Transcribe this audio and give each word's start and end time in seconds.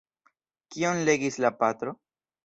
Kion 0.75 1.01
legis 1.09 1.37
la 1.43 1.51
patro? 1.59 1.93